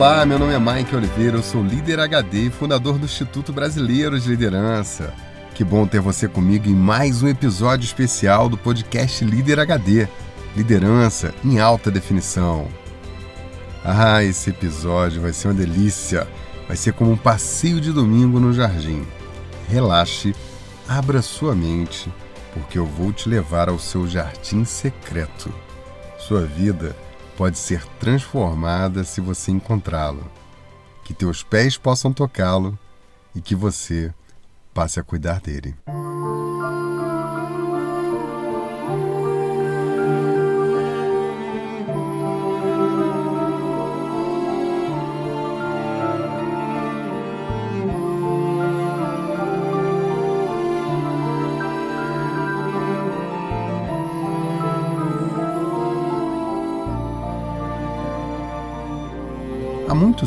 [0.00, 4.18] Olá, meu nome é Mike Oliveira, eu sou líder HD e fundador do Instituto Brasileiro
[4.18, 5.12] de Liderança.
[5.54, 10.08] Que bom ter você comigo em mais um episódio especial do podcast Líder HD
[10.56, 12.66] Liderança em Alta Definição.
[13.84, 16.26] Ah, esse episódio vai ser uma delícia!
[16.66, 19.06] Vai ser como um passeio de domingo no jardim.
[19.68, 20.34] Relaxe,
[20.88, 22.10] abra sua mente,
[22.54, 25.52] porque eu vou te levar ao seu jardim secreto.
[26.18, 26.96] Sua vida
[27.40, 30.30] pode ser transformada se você encontrá-lo.
[31.02, 32.78] Que teus pés possam tocá-lo
[33.34, 34.12] e que você
[34.74, 35.74] passe a cuidar dele.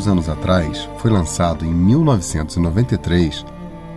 [0.03, 3.45] Muitos anos atrás, foi lançado em 1993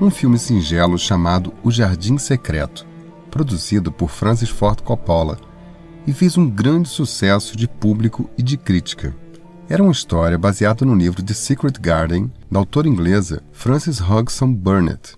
[0.01, 2.87] um filme singelo chamado O Jardim Secreto,
[3.31, 5.39] produzido por Francis Ford Coppola,
[6.07, 9.17] e fez um grande sucesso de público e de crítica.
[9.69, 15.17] Era uma história baseada no livro The Secret Garden, da autora inglesa Frances Hodgson Burnett.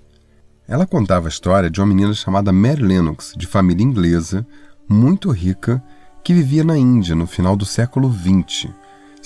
[0.66, 4.46] Ela contava a história de uma menina chamada Mary Lennox, de família inglesa,
[4.88, 5.82] muito rica,
[6.24, 8.70] que vivia na Índia no final do século XX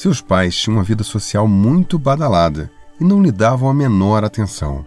[0.03, 2.69] seus pais tinham uma vida social muito badalada
[3.01, 4.85] e não lhe davam a menor atenção.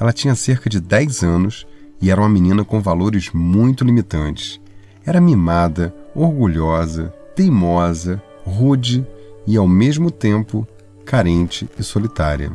[0.00, 1.66] Ela tinha cerca de 10 anos
[2.00, 4.58] e era uma menina com valores muito limitantes.
[5.04, 9.06] Era mimada, orgulhosa, teimosa, rude
[9.46, 10.66] e, ao mesmo tempo,
[11.04, 12.50] carente e solitária.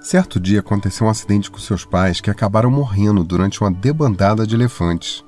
[0.00, 4.56] Certo dia aconteceu um acidente com seus pais que acabaram morrendo durante uma debandada de
[4.56, 5.22] elefantes.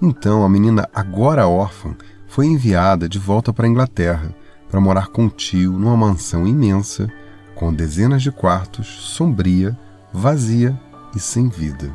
[0.00, 1.96] Então a menina, agora órfã,
[2.28, 4.43] foi enviada de volta para a Inglaterra
[4.74, 7.08] para morar com o tio numa mansão imensa,
[7.54, 9.78] com dezenas de quartos, sombria,
[10.12, 10.76] vazia
[11.14, 11.94] e sem vida.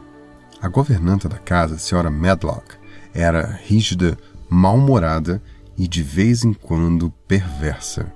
[0.62, 2.78] A governanta da casa, a senhora Medlock,
[3.14, 4.18] era rígida,
[4.50, 5.44] mal-humorada
[5.78, 8.14] e de vez em quando perversa.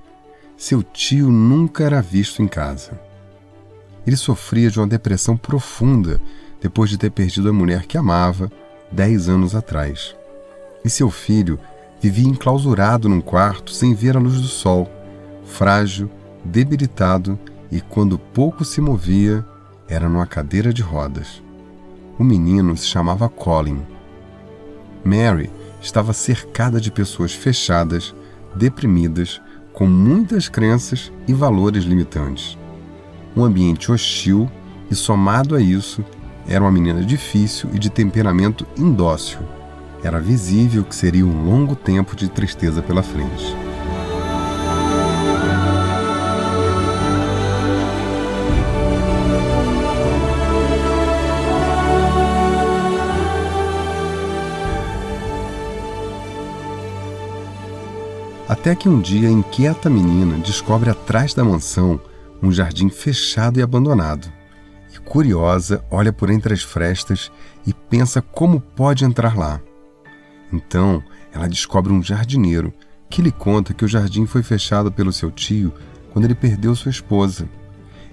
[0.56, 2.97] Seu tio nunca era visto em casa.
[4.07, 6.22] Ele sofria de uma depressão profunda
[6.62, 8.50] depois de ter perdido a mulher que amava
[8.90, 10.16] dez anos atrás.
[10.85, 11.59] E seu filho
[12.03, 14.91] Vivia enclausurado num quarto sem ver a luz do sol,
[15.46, 16.12] frágil,
[16.44, 17.40] debilitado
[17.72, 19.46] e, quando pouco se movia,
[19.88, 21.42] era numa cadeira de rodas.
[22.19, 23.81] O menino se chamava Colin.
[25.02, 25.50] Mary
[25.81, 28.13] estava cercada de pessoas fechadas,
[28.53, 32.58] deprimidas, com muitas crenças e valores limitantes.
[33.34, 34.52] Um ambiente hostil
[34.92, 36.03] e, somado a isso,
[36.50, 39.40] era uma menina difícil e de temperamento indócil
[40.03, 43.56] era visível que seria um longo tempo de tristeza pela frente.
[58.47, 62.00] Até que um dia a inquieta menina descobre atrás da mansão
[62.42, 64.31] um jardim fechado e abandonado.
[64.94, 67.31] E curiosa, olha por entre as frestas
[67.66, 69.59] e pensa como pode entrar lá.
[70.53, 71.03] Então,
[71.34, 72.72] ela descobre um jardineiro
[73.09, 75.74] que lhe conta que o jardim foi fechado pelo seu tio
[76.12, 77.50] quando ele perdeu sua esposa.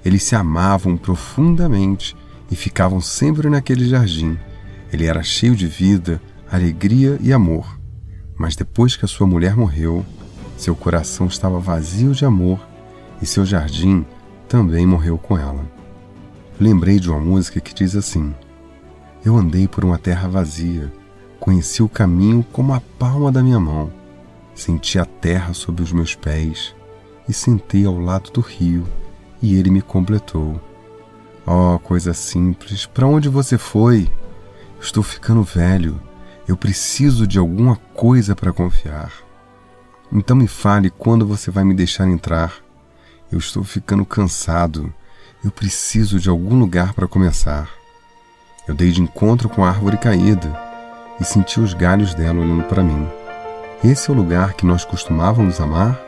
[0.02, 2.16] Eles se amavam profundamente
[2.50, 4.38] e ficavam sempre naquele jardim.
[4.90, 7.78] Ele era cheio de vida, alegria e amor.
[8.38, 10.04] Mas depois que a sua mulher morreu,
[10.56, 12.58] seu coração estava vazio de amor
[13.20, 14.04] e seu jardim
[14.48, 15.70] também morreu com ela.
[16.58, 18.34] Lembrei de uma música que diz assim:
[19.22, 20.90] Eu andei por uma terra vazia
[21.40, 23.90] Conheci o caminho como a palma da minha mão.
[24.54, 26.74] Senti a terra sob os meus pés
[27.26, 28.86] e sentei ao lado do rio,
[29.40, 30.60] e ele me completou.
[31.46, 34.12] Oh, coisa simples, para onde você foi?
[34.78, 35.98] Estou ficando velho.
[36.46, 39.12] Eu preciso de alguma coisa para confiar.
[40.12, 42.52] Então me fale quando você vai me deixar entrar.
[43.32, 44.92] Eu estou ficando cansado.
[45.42, 47.70] Eu preciso de algum lugar para começar.
[48.68, 50.69] Eu dei de encontro com a árvore caída
[51.20, 53.08] e senti os galhos dela olhando para mim.
[53.84, 56.00] Esse é o lugar que nós costumávamos amar?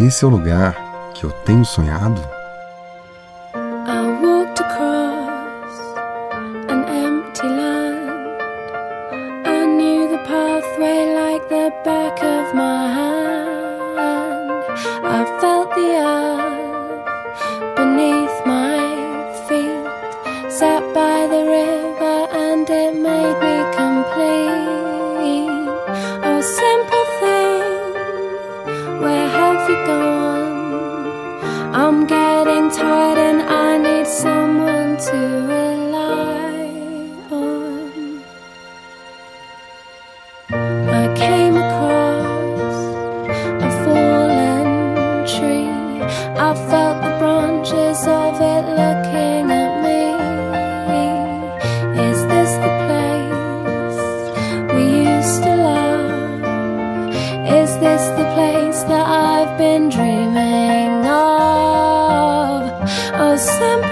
[0.00, 0.76] Esse é o lugar
[1.14, 2.20] que eu tenho sonhado?
[10.78, 11.18] Where
[15.32, 16.37] have you gone?
[57.48, 62.70] Is this the place that I've been dreaming of?
[63.14, 63.87] Oh, simple.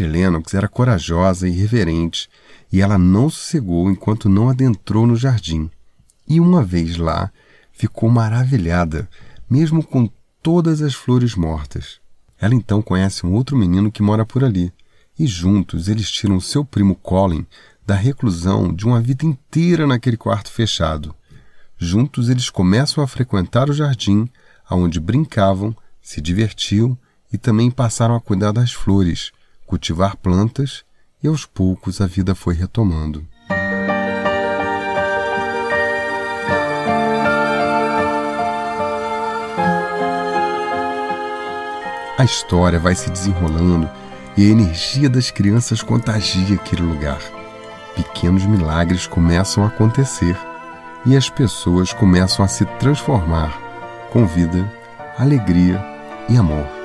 [0.00, 2.28] Mary Lennox era corajosa e reverente,
[2.72, 5.70] e ela não sossegou enquanto não adentrou no jardim.
[6.26, 7.30] E uma vez lá,
[7.72, 9.08] ficou maravilhada,
[9.48, 10.10] mesmo com
[10.42, 12.00] todas as flores mortas.
[12.40, 14.72] Ela então conhece um outro menino que mora por ali,
[15.18, 17.46] e juntos eles tiram seu primo Colin
[17.86, 21.14] da reclusão de uma vida inteira naquele quarto fechado.
[21.76, 24.28] Juntos eles começam a frequentar o jardim,
[24.68, 26.96] aonde brincavam, se divertiam
[27.32, 29.32] e também passaram a cuidar das flores,
[29.70, 30.82] cultivar plantas
[31.22, 33.24] e aos poucos a vida foi retomando.
[42.18, 43.88] A história vai se desenrolando
[44.36, 47.20] e a energia das crianças contagia aquele lugar.
[47.94, 50.36] Pequenos milagres começam a acontecer
[51.06, 53.56] e as pessoas começam a se transformar
[54.10, 54.68] com vida,
[55.16, 55.80] alegria
[56.28, 56.79] e amor.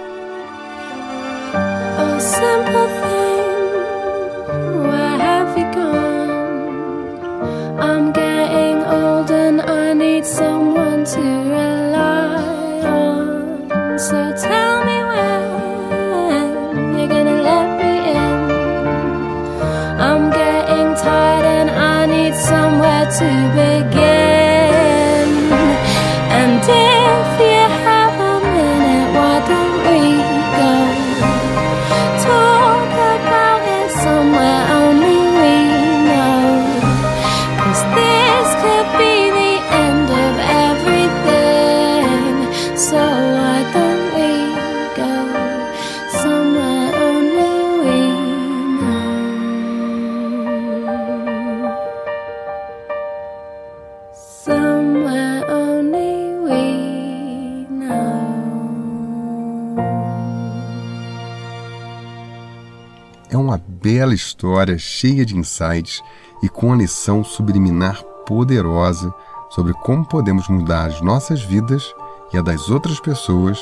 [63.58, 66.02] Bela história cheia de insights
[66.42, 69.14] e com a lição subliminar poderosa
[69.50, 71.94] sobre como podemos mudar as nossas vidas
[72.34, 73.60] e a das outras pessoas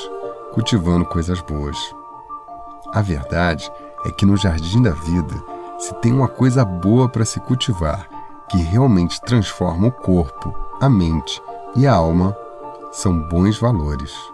[0.52, 1.76] cultivando coisas boas.
[2.92, 3.70] A verdade
[4.04, 5.34] é que no jardim da vida,
[5.78, 8.08] se tem uma coisa boa para se cultivar
[8.48, 11.42] que realmente transforma o corpo, a mente
[11.74, 12.36] e a alma,
[12.92, 14.33] são bons valores.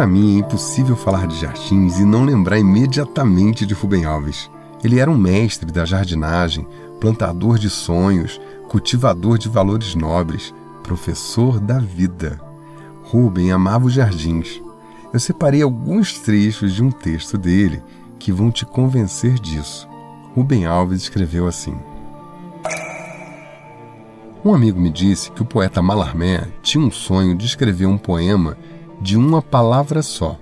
[0.00, 4.50] Para mim é impossível falar de jardins e não lembrar imediatamente de Rubem Alves.
[4.82, 6.66] Ele era um mestre da jardinagem,
[6.98, 12.40] plantador de sonhos, cultivador de valores nobres, professor da vida.
[13.02, 14.62] Rubem amava os jardins.
[15.12, 17.82] Eu separei alguns trechos de um texto dele
[18.18, 19.86] que vão te convencer disso.
[20.34, 21.76] Rubem Alves escreveu assim:
[24.42, 28.56] Um amigo me disse que o poeta Mallarmé tinha um sonho de escrever um poema
[29.00, 30.38] de uma palavra só.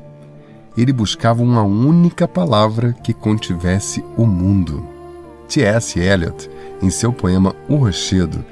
[0.76, 4.86] Ele buscava uma única palavra que contivesse o mundo.
[5.48, 5.98] T.S.
[5.98, 6.50] Eliot,
[6.82, 8.44] em seu poema O Rochedo,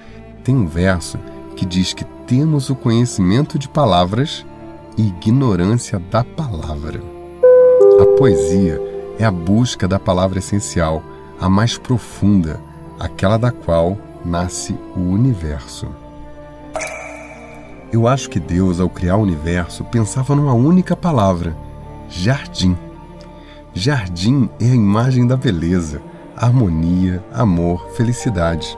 [0.43, 1.19] tem um verso
[1.55, 4.45] que diz que temos o conhecimento de palavras
[4.97, 7.01] e ignorância da palavra.
[8.01, 8.81] A poesia
[9.19, 11.03] é a busca da palavra essencial,
[11.41, 12.61] a mais profunda,
[12.99, 15.87] aquela da qual nasce o universo.
[17.93, 21.57] Eu acho que Deus, ao criar o universo, pensava numa única palavra:
[22.09, 22.77] jardim.
[23.73, 26.01] Jardim é a imagem da beleza,
[26.37, 28.77] harmonia, amor, felicidade.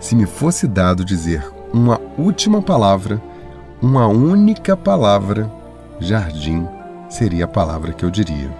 [0.00, 3.20] Se me fosse dado dizer uma última palavra,
[3.82, 5.52] uma única palavra,
[6.00, 6.66] jardim
[7.08, 8.50] seria a palavra que eu diria.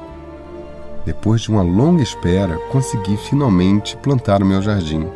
[1.05, 5.07] Depois de uma longa espera, consegui finalmente plantar o meu jardim.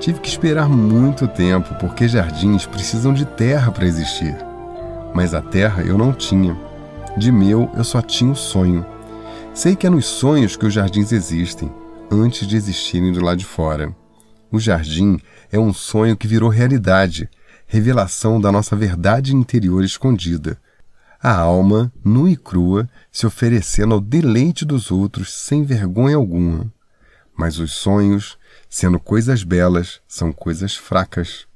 [0.00, 4.36] Tive que esperar muito tempo porque jardins precisam de terra para existir.
[5.14, 6.56] Mas a terra eu não tinha.
[7.16, 8.84] De meu eu só tinha o sonho.
[9.54, 11.72] Sei que é nos sonhos que os jardins existem,
[12.10, 13.94] antes de existirem do lado de fora.
[14.52, 15.18] O jardim
[15.50, 17.28] é um sonho que virou realidade.
[17.66, 20.56] revelação da nossa verdade interior escondida.
[21.20, 26.72] A alma, nua e crua, se oferecendo ao deleite dos outros sem vergonha alguma.
[27.36, 28.38] Mas os sonhos,
[28.68, 31.46] sendo coisas belas, são coisas fracas.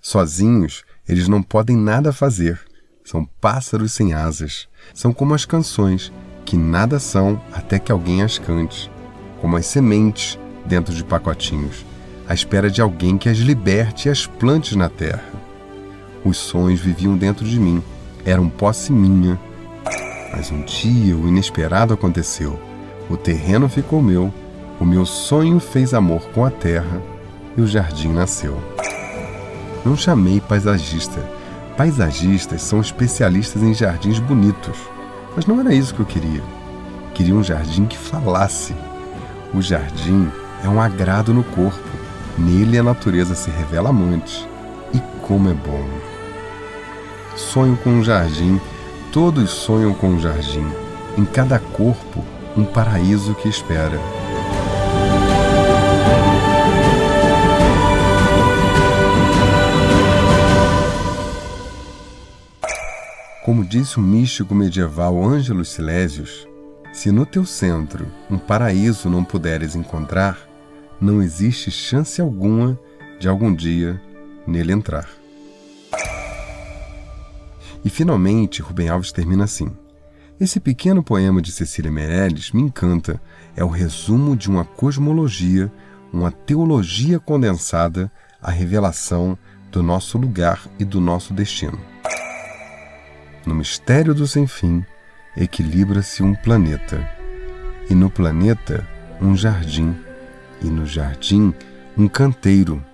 [0.00, 2.60] Sozinhos, eles não podem nada fazer.
[3.04, 4.68] São pássaros sem asas.
[4.94, 6.12] São como as canções,
[6.44, 8.90] que nada são até que alguém as cante.
[9.40, 11.84] Como as sementes dentro de pacotinhos,
[12.28, 15.24] à espera de alguém que as liberte e as plante na terra.
[16.24, 17.82] Os sonhos viviam dentro de mim,
[18.24, 19.38] eram posse minha.
[20.32, 22.60] Mas um dia o inesperado aconteceu.
[23.08, 24.34] O terreno ficou meu,
[24.78, 27.00] o meu sonho fez amor com a terra
[27.56, 28.60] e o jardim nasceu.
[29.84, 31.20] Não chamei paisagista.
[31.76, 34.76] Paisagistas são especialistas em jardins bonitos.
[35.34, 36.42] Mas não era isso que eu queria.
[37.14, 38.74] Queria um jardim que falasse.
[39.54, 40.30] O jardim
[40.62, 41.88] é um agrado no corpo.
[42.36, 44.46] Nele a natureza se revela amante.
[44.92, 45.84] E como é bom!
[47.34, 48.60] Sonho com um jardim,
[49.12, 50.66] todos sonham com um jardim.
[51.16, 52.22] Em cada corpo,
[52.56, 53.98] um paraíso que espera.
[63.46, 66.48] Como disse o místico medieval Ângelo Silésios,
[66.92, 70.36] se no teu centro um paraíso não puderes encontrar,
[71.00, 72.76] não existe chance alguma
[73.20, 74.02] de algum dia
[74.44, 75.08] nele entrar.
[77.84, 79.70] E finalmente, Rubem Alves termina assim:
[80.40, 83.22] Esse pequeno poema de Cecília Meirelles me encanta.
[83.54, 85.72] É o resumo de uma cosmologia,
[86.12, 88.10] uma teologia condensada,
[88.42, 89.38] a revelação
[89.70, 91.78] do nosso lugar e do nosso destino.
[93.46, 94.84] No mistério do sem fim,
[95.36, 97.08] equilibra-se um planeta.
[97.88, 98.84] E no planeta,
[99.22, 99.94] um jardim.
[100.60, 101.54] E no jardim,
[101.96, 102.84] um canteiro.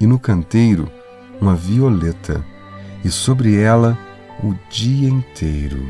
[0.00, 0.90] E no canteiro,
[1.40, 2.44] uma violeta.
[3.04, 3.96] E sobre ela,
[4.42, 5.88] o dia inteiro.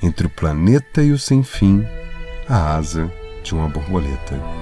[0.00, 1.84] Entre o planeta e o sem fim,
[2.48, 3.10] a asa
[3.42, 4.61] de uma borboleta.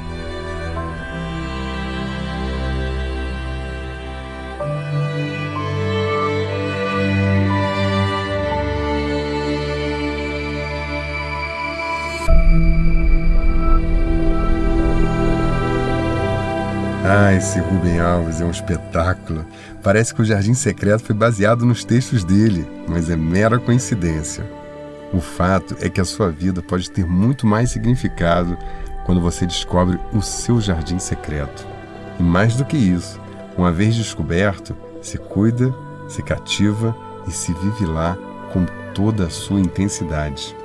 [17.31, 19.47] Ah, esse Rubem Alves é um espetáculo.
[19.85, 24.45] Parece que o Jardim Secreto foi baseado nos textos dele, mas é mera coincidência.
[25.13, 28.59] O fato é que a sua vida pode ter muito mais significado
[29.07, 31.65] quando você descobre o seu jardim secreto.
[32.19, 33.21] E mais do que isso,
[33.57, 35.73] uma vez descoberto, se cuida,
[36.09, 36.97] se cativa
[37.29, 38.19] e se vive lá
[38.53, 40.57] com toda a sua intensidade.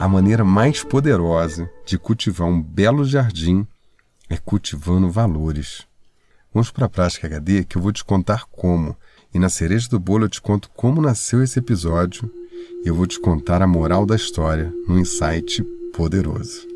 [0.00, 3.64] A maneira mais poderosa de cultivar um belo jardim
[4.28, 5.86] é cultivando valores.
[6.52, 8.96] Vamos para a prática HD que eu vou te contar como.
[9.32, 12.30] E na cereja do bolo eu te conto como nasceu esse episódio
[12.84, 16.66] e eu vou te contar a moral da história num insight poderoso.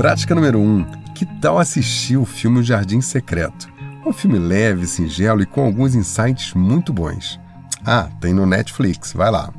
[0.00, 0.62] Prática número 1.
[0.62, 3.68] Um, que tal assistir o filme O Jardim Secreto?
[4.06, 7.38] Um filme leve, singelo e com alguns insights muito bons.
[7.84, 9.52] Ah, tem no Netflix, vai lá.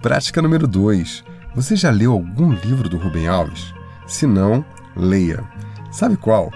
[0.00, 1.24] Prática número 2.
[1.56, 3.74] Você já leu algum livro do Rubem Alves?
[4.06, 4.64] Se não,
[4.94, 5.42] leia.
[5.90, 6.52] Sabe qual?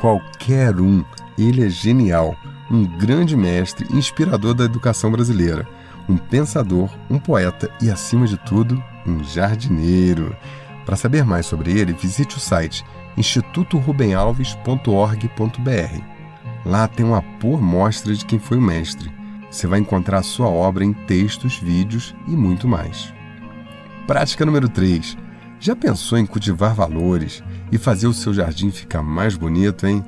[0.00, 1.04] Qualquer um.
[1.36, 2.34] Ele é genial,
[2.70, 5.68] um grande mestre, inspirador da educação brasileira,
[6.08, 10.34] um pensador, um poeta e, acima de tudo, um jardineiro.
[10.84, 12.84] Para saber mais sobre ele, visite o site
[13.16, 16.14] institutorubenalves.org.br.
[16.64, 19.12] Lá tem uma boa mostra de quem foi o mestre.
[19.50, 23.12] Você vai encontrar sua obra em textos, vídeos e muito mais.
[24.06, 25.16] Prática número 3.
[25.60, 30.04] Já pensou em cultivar valores e fazer o seu jardim ficar mais bonito, hein?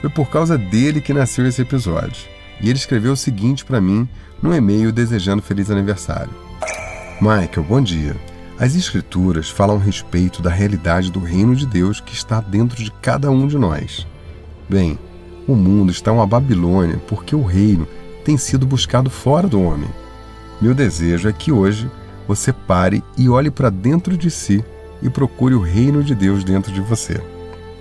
[0.00, 2.28] Foi por causa dele que nasceu esse episódio.
[2.60, 4.08] E ele escreveu o seguinte para mim
[4.42, 6.32] num e-mail desejando feliz aniversário.
[7.20, 8.16] Michael, bom dia.
[8.58, 12.90] As Escrituras falam a respeito da realidade do reino de Deus que está dentro de
[12.90, 14.06] cada um de nós.
[14.68, 14.98] Bem,
[15.46, 17.86] o mundo está uma Babilônia porque o reino
[18.24, 19.88] tem sido buscado fora do homem.
[20.60, 21.90] Meu desejo é que hoje
[22.28, 24.64] você pare e olhe para dentro de si
[25.02, 27.20] e procure o reino de Deus dentro de você.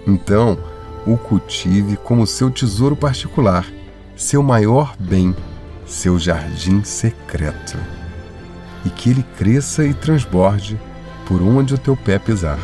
[0.07, 0.57] Então,
[1.05, 3.65] o cultive como seu tesouro particular,
[4.15, 5.35] seu maior bem,
[5.85, 7.77] seu jardim secreto.
[8.85, 10.79] E que ele cresça e transborde
[11.25, 12.59] por onde o teu pé pisar.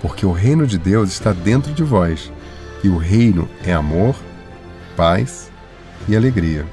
[0.00, 2.32] Porque o reino de Deus está dentro de vós,
[2.82, 4.16] e o reino é amor,
[4.96, 5.50] paz
[6.08, 6.66] e alegria.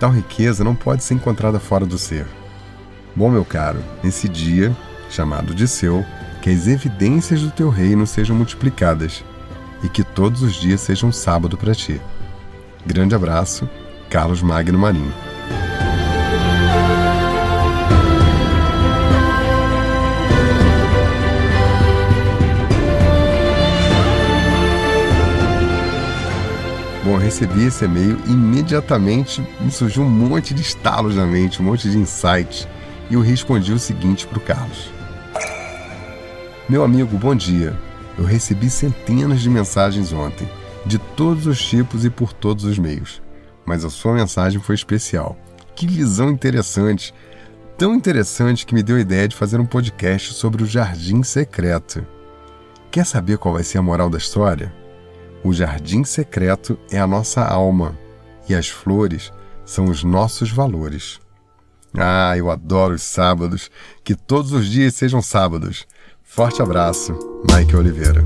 [0.00, 2.26] Tal riqueza não pode ser encontrada fora do ser.
[3.14, 4.74] Bom, meu caro, nesse dia,
[5.10, 6.04] chamado de seu,
[6.40, 9.22] que as evidências do teu reino sejam multiplicadas
[9.82, 12.00] e que todos os dias sejam um sábado para ti.
[12.86, 13.68] Grande abraço,
[14.08, 15.12] Carlos Magno Marinho.
[27.04, 31.90] Bom, recebi esse e-mail imediatamente me surgiu um monte de estalos na mente, um monte
[31.90, 32.68] de insights,
[33.10, 34.90] e eu respondi o seguinte para o Carlos:
[36.68, 37.76] Meu amigo, bom dia.
[38.18, 40.48] Eu recebi centenas de mensagens ontem,
[40.84, 43.22] de todos os tipos e por todos os meios.
[43.64, 45.36] Mas a sua mensagem foi especial.
[45.74, 47.14] Que visão interessante!
[47.78, 52.06] Tão interessante que me deu a ideia de fazer um podcast sobre o Jardim Secreto.
[52.90, 54.72] Quer saber qual vai ser a moral da história?
[55.42, 57.98] O jardim secreto é a nossa alma
[58.48, 59.32] e as flores
[59.64, 61.18] são os nossos valores.
[61.94, 63.70] Ah, eu adoro os sábados.
[64.04, 65.86] Que todos os dias sejam sábados.
[66.34, 67.12] Forte abraço,
[67.52, 68.24] Mike Oliveira.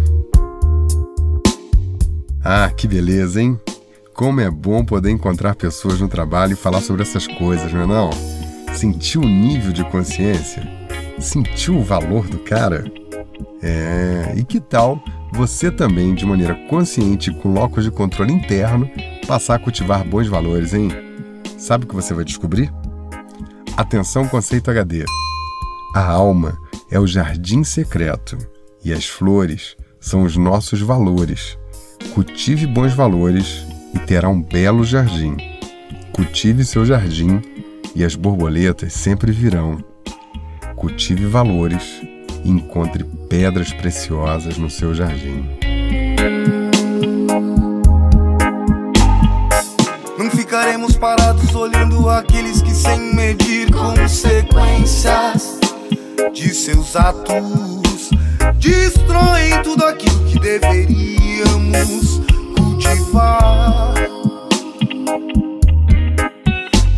[2.41, 3.61] Ah, que beleza, hein?
[4.15, 7.87] Como é bom poder encontrar pessoas no trabalho e falar sobre essas coisas, não é
[7.87, 8.11] não?
[8.77, 10.63] Sentiu o nível de consciência?
[11.19, 12.85] Sentiu o valor do cara?
[13.61, 18.89] É, e que tal você também, de maneira consciente e com locos de controle interno,
[19.27, 20.91] passar a cultivar bons valores, hein?
[21.59, 22.73] Sabe o que você vai descobrir?
[23.77, 25.05] Atenção, conceito HD.
[25.97, 26.59] A alma
[26.91, 28.37] é o jardim secreto
[28.85, 31.57] e as flores são os nossos valores.
[32.13, 35.39] Cultive bons valores e terá um belo jardim.
[36.13, 37.41] Cultive seu jardim
[37.95, 39.83] e as borboletas sempre virão.
[40.77, 42.03] Cultive valores
[42.45, 45.49] e encontre pedras preciosas no seu jardim.
[50.19, 55.56] Não ficaremos parados olhando aqueles que, sem medir consequências
[56.33, 58.11] de seus atos,
[58.59, 62.21] destroem tudo aquilo que deveríamos
[62.57, 63.95] cultivar.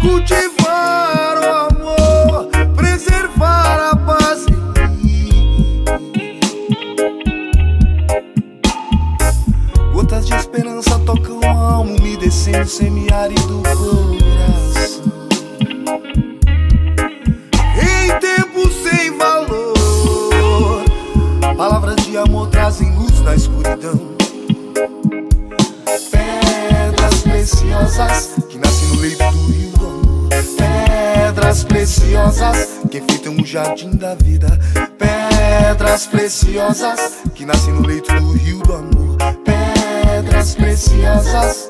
[0.00, 4.46] Cultivar o amor, preservar a paz.
[9.92, 14.17] Gotas de esperança tocam a alma, umedecendo o semiárido coração.
[33.58, 34.46] Jardim da vida.
[34.96, 39.16] Pedras preciosas que nascem no leito do rio do amor.
[39.44, 41.68] Pedras preciosas.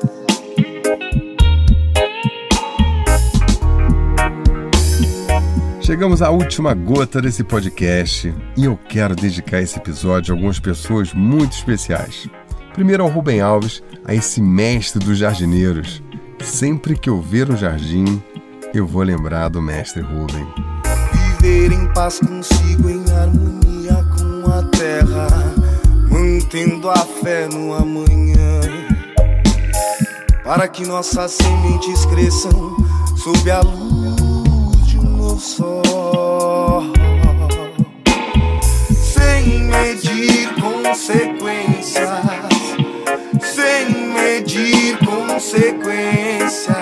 [5.81, 11.11] Chegamos à última gota desse podcast e eu quero dedicar esse episódio a algumas pessoas
[11.11, 12.29] muito especiais.
[12.73, 16.03] Primeiro ao Rubem Alves, a esse mestre dos jardineiros.
[16.39, 18.21] Sempre que eu ver um jardim,
[18.75, 20.68] eu vou lembrar do mestre Rubem.
[21.41, 25.27] Viver em paz consigo, em harmonia com a terra,
[26.09, 28.59] mantendo a fé no amanhã.
[30.43, 32.75] Para que nossas sementes cresçam
[33.15, 36.83] sob a luz de um novo sol.
[38.93, 42.09] Sem medir consequências,
[43.41, 46.75] sem medir consequências,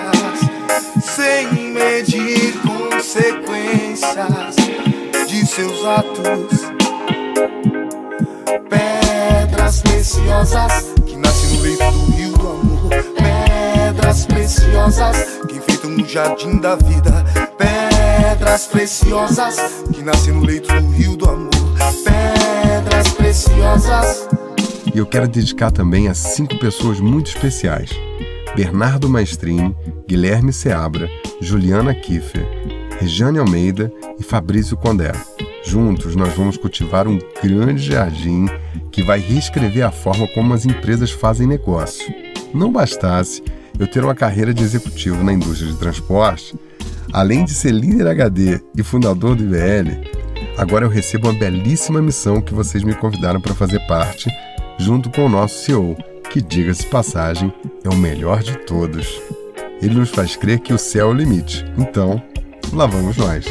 [1.16, 4.47] sem medir consequências
[5.58, 6.68] seus atos.
[8.70, 12.90] Pedras preciosas que nascem no leito do rio do amor.
[13.18, 15.18] Pedras preciosas
[15.48, 17.26] que enfeitam o jardim da vida.
[17.58, 19.56] Pedras preciosas
[19.92, 21.50] que nascem no leito do rio do amor.
[22.04, 24.30] Pedras preciosas.
[24.94, 27.90] E eu quero dedicar também a cinco pessoas muito especiais:
[28.56, 29.76] Bernardo Maestrini,
[30.08, 31.10] Guilherme Seabra,
[31.42, 32.48] Juliana Kiffer,
[33.00, 35.12] Regiane Almeida e Fabrício Condé.
[35.68, 38.46] Juntos, nós vamos cultivar um grande jardim
[38.90, 42.06] que vai reescrever a forma como as empresas fazem negócio.
[42.54, 43.44] Não bastasse
[43.78, 46.56] eu ter uma carreira de executivo na indústria de transporte,
[47.12, 50.08] além de ser líder HD e fundador do IBL,
[50.58, 54.30] agora eu recebo uma belíssima missão que vocês me convidaram para fazer parte,
[54.80, 55.98] junto com o nosso CEO,
[56.30, 57.54] que, diga-se passagem,
[57.84, 59.22] é o melhor de todos.
[59.82, 61.66] Ele nos faz crer que o céu é o limite.
[61.78, 62.24] Então,
[62.72, 63.46] lá vamos nós.